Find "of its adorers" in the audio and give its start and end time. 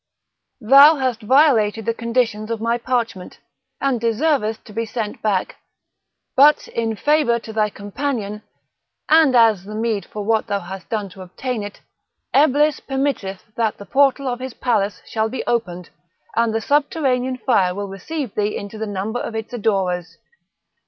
19.19-20.17